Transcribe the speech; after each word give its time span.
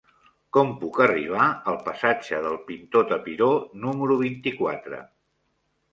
Com 0.55 0.71
puc 0.83 0.95
arribar 1.05 1.45
al 1.73 1.77
passatge 1.89 2.39
del 2.45 2.57
Pintor 2.71 3.07
Tapiró 3.13 3.53
número 3.85 4.19
vint-i-quatre? 4.23 5.03